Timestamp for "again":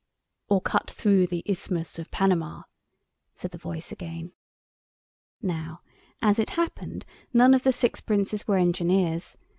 3.91-4.31